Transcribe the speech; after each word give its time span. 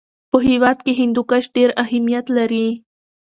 په 0.31 0.37
هېواد 0.47 0.77
کې 0.85 0.97
هندوکش 1.01 1.43
ډېر 1.55 1.69
اهمیت 1.83 2.25
لري. 2.37 2.67